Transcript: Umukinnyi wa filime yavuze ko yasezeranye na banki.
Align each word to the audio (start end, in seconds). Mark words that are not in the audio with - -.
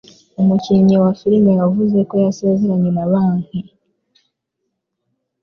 Umukinnyi 0.41 0.95
wa 1.03 1.11
filime 1.19 1.51
yavuze 1.61 1.97
ko 2.09 2.15
yasezeranye 2.25 2.89
na 2.97 3.05
banki. 3.11 3.59